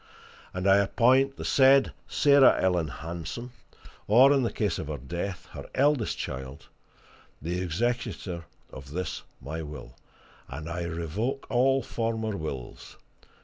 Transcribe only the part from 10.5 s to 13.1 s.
I revoke all former wills.